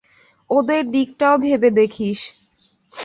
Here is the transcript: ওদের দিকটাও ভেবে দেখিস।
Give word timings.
ওদের 0.49 0.81
দিকটাও 0.91 1.35
ভেবে 1.37 1.69
দেখিস। 1.71 2.19